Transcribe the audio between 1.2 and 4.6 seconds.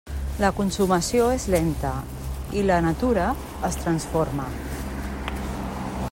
és lenta, i la natura es transforma.